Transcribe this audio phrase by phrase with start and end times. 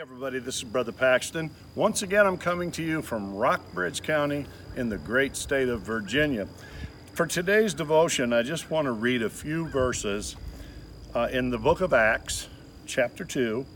[0.00, 1.50] everybody, this is Brother Paxton.
[1.74, 6.48] Once again, I'm coming to you from Rockbridge County in the great state of Virginia.
[7.12, 10.36] For today's devotion, I just want to read a few verses
[11.14, 12.48] uh, in the book of Acts,
[12.86, 13.66] chapter 2,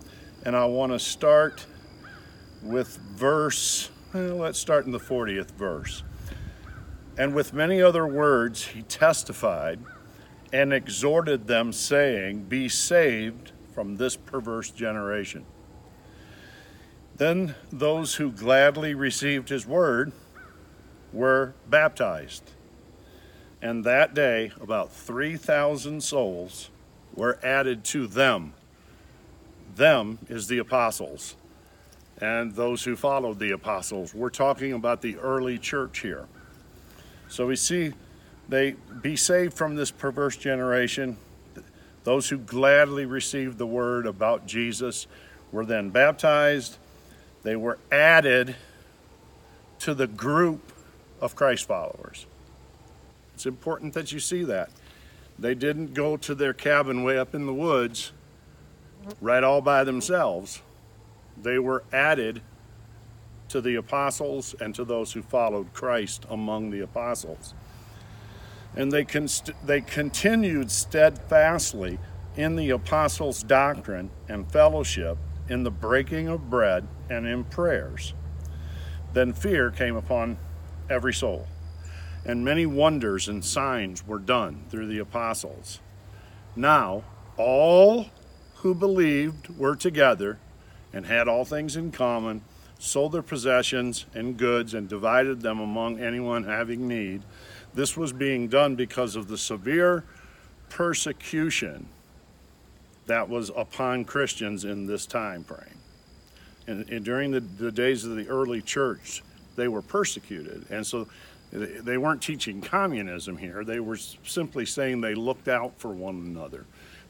[0.47, 1.67] and I want to start
[2.63, 6.04] with verse, well, let's start in the 40th verse.
[7.19, 9.79] And with many other words, he testified
[10.54, 15.45] and exhorted them, saying, Be saved from this perverse generation.
[17.16, 20.12] Then those who gladly received his word
[21.12, 22.51] were baptized.
[23.62, 26.70] And that day, about 3,000 souls
[27.15, 28.53] were added to them.
[29.77, 31.37] Them is the apostles
[32.20, 34.15] and those who followed the apostles.
[34.15, 36.27] We're talking about the early church here.
[37.28, 37.92] So we see
[38.48, 41.17] they be saved from this perverse generation.
[42.05, 45.06] Those who gladly received the word about Jesus
[45.51, 46.77] were then baptized
[47.45, 48.57] they were added
[49.80, 50.73] to the group
[51.20, 52.27] of Christ followers.
[53.34, 54.70] It's important that you see that.
[55.39, 58.12] They didn't go to their cabin way up in the woods
[59.20, 60.62] right all by themselves.
[61.41, 62.41] They were added
[63.48, 67.53] to the apostles and to those who followed Christ among the apostles.
[68.75, 71.98] And they, const- they continued steadfastly
[72.37, 78.14] in the apostles' doctrine and fellowship in the breaking of bread and in prayers.
[79.12, 80.39] Then fear came upon
[80.91, 81.47] every soul,
[82.25, 85.81] and many wonders and signs were done through the apostles.
[86.56, 87.05] Now,
[87.37, 88.06] all
[88.56, 90.39] who believed were together
[90.92, 92.42] and had all things in common,
[92.78, 97.22] sold their possessions and goods, and divided them among anyone having need.
[97.75, 100.05] This was being done because of the severe
[100.69, 101.89] persecution
[103.06, 105.78] that was upon Christians in this time frame.
[106.66, 109.22] And, and during the, the days of the early church,
[109.56, 110.66] they were persecuted.
[110.70, 111.06] And so
[111.52, 113.64] they weren't teaching communism here.
[113.64, 116.64] They were simply saying they looked out for one another.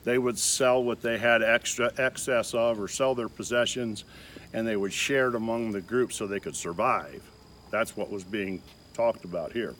[0.04, 4.04] They would sell what they had extra excess of or sell their possessions
[4.53, 7.22] and they would share it among the group so they could survive.
[7.71, 8.62] That's what was being
[8.93, 9.75] talked about here.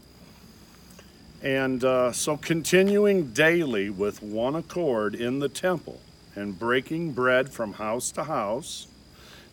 [1.43, 6.01] And uh, so, continuing daily with one accord in the temple
[6.35, 8.87] and breaking bread from house to house,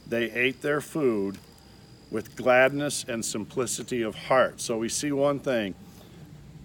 [0.07, 1.37] they ate their food
[2.09, 4.59] with gladness and simplicity of heart.
[4.59, 5.75] So, we see one thing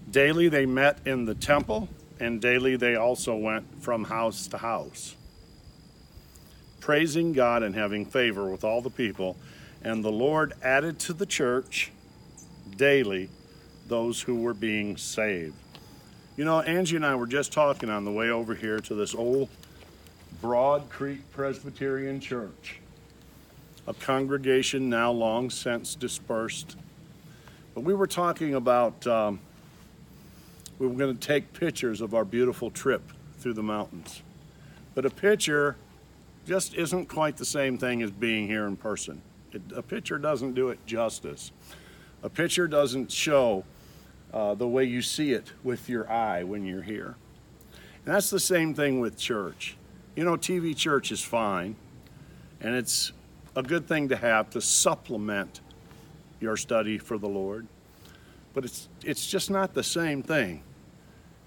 [0.09, 1.89] daily they met in the temple,
[2.19, 5.15] and daily they also went from house to house,
[6.79, 9.37] praising God and having favor with all the people.
[9.83, 11.91] And the Lord added to the church
[12.75, 13.29] daily
[13.87, 15.55] those who were being saved.
[16.35, 19.15] You know, Angie and I were just talking on the way over here to this
[19.15, 19.49] old
[20.41, 22.79] Broad Creek Presbyterian Church,
[23.87, 26.75] a congregation now long since dispersed.
[27.73, 29.39] But we were talking about um,
[30.79, 33.01] we were going to take pictures of our beautiful trip
[33.39, 34.21] through the mountains.
[34.93, 35.75] But a picture
[36.45, 39.21] just isn't quite the same thing as being here in person.
[39.51, 41.51] It, a picture doesn't do it justice.
[42.23, 43.63] A picture doesn't show
[44.33, 47.15] uh, the way you see it with your eye when you're here.
[48.05, 49.76] And that's the same thing with church.
[50.17, 51.75] You know, TV church is fine,
[52.59, 53.11] and it's
[53.55, 55.61] a good thing to have to supplement
[56.39, 57.67] your study for the Lord.
[58.55, 60.63] But it's, it's just not the same thing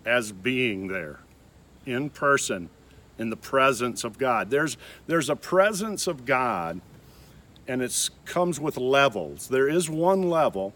[0.06, 1.18] as being there
[1.84, 2.70] in person
[3.18, 4.50] in the presence of God.
[4.50, 4.76] There's,
[5.08, 6.80] there's a presence of God,
[7.66, 9.48] and it comes with levels.
[9.48, 10.74] There is one level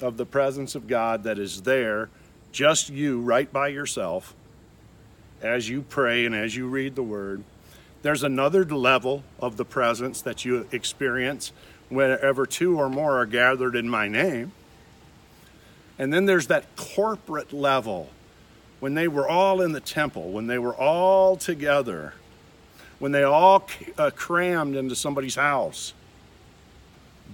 [0.00, 2.08] of the presence of God that is there,
[2.52, 4.32] just you right by yourself,
[5.42, 7.42] as you pray and as you read the Word.
[8.02, 11.52] There's another level of the presence that you experience
[11.88, 14.52] whenever two or more are gathered in my name.
[15.98, 18.10] And then there's that corporate level
[18.80, 22.14] when they were all in the temple, when they were all together,
[22.98, 25.94] when they all uh, crammed into somebody's house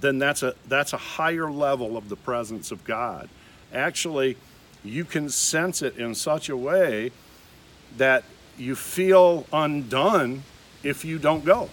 [0.01, 3.29] then that's a that's a higher level of the presence of God.
[3.73, 4.37] Actually,
[4.85, 7.13] you can sense it in such a way
[7.97, 8.25] that
[8.59, 10.43] you feel undone
[10.83, 11.69] if you don't go.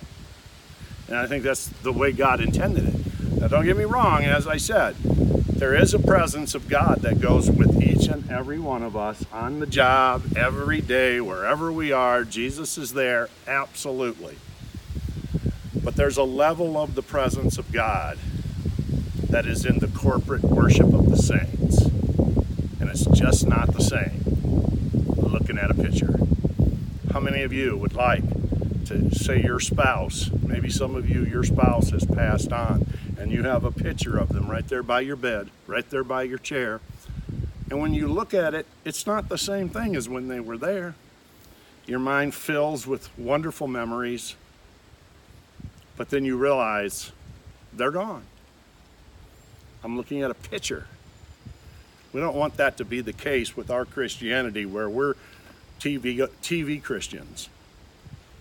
[1.07, 3.39] And I think that's the way God intended it.
[3.39, 7.19] Now, don't get me wrong, as I said, there is a presence of God that
[7.19, 11.92] goes with each and every one of us on the job, every day, wherever we
[11.92, 12.24] are.
[12.24, 14.38] Jesus is there, absolutely.
[15.83, 18.18] But there's a level of the presence of God
[19.30, 21.81] that is in the corporate worship of the saints.
[22.80, 24.19] And it's just not the same
[25.29, 26.19] looking at a picture.
[27.13, 28.23] How many of you would like
[28.85, 32.85] to say your spouse, maybe some of you, your spouse has passed on,
[33.17, 36.23] and you have a picture of them right there by your bed, right there by
[36.23, 36.81] your chair.
[37.69, 40.57] And when you look at it, it's not the same thing as when they were
[40.57, 40.95] there.
[41.85, 44.35] Your mind fills with wonderful memories,
[45.97, 47.11] but then you realize
[47.73, 48.23] they're gone.
[49.83, 50.87] I'm looking at a picture.
[52.11, 55.13] We don't want that to be the case with our Christianity where we're
[55.79, 57.50] TV, TV Christians.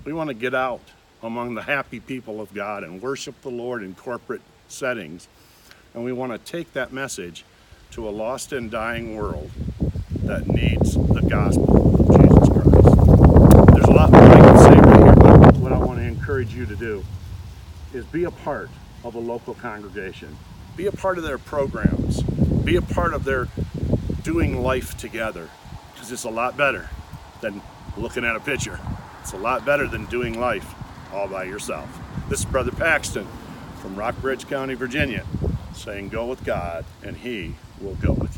[0.04, 0.80] We want to get out
[1.22, 5.28] among the happy people of God and worship the Lord in corporate settings.
[5.92, 7.44] And we want to take that message
[7.90, 9.50] to a lost and dying world
[10.22, 13.74] that needs the gospel of Jesus Christ.
[13.74, 16.54] There's a lot more I can say right here, but what I want to encourage
[16.54, 17.04] you to do
[17.92, 18.70] is be a part
[19.04, 20.36] of a local congregation.
[20.76, 22.22] Be a part of their programs.
[22.68, 23.48] Be a part of their
[24.24, 25.48] doing life together
[25.94, 26.90] because it's a lot better
[27.40, 27.62] than
[27.96, 28.78] looking at a picture.
[29.22, 30.74] It's a lot better than doing life
[31.10, 31.88] all by yourself.
[32.28, 33.26] This is Brother Paxton
[33.80, 35.24] from Rockbridge County, Virginia,
[35.72, 38.37] saying, Go with God, and He will go with